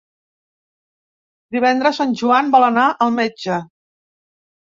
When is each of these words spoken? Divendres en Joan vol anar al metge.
Divendres 1.55 1.99
en 2.07 2.15
Joan 2.23 2.49
vol 2.57 2.67
anar 2.71 2.87
al 3.07 3.15
metge. 3.21 3.61